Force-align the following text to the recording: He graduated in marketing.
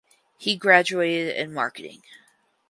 He 0.39 0.55
graduated 0.55 1.35
in 1.37 1.53
marketing. 1.53 2.01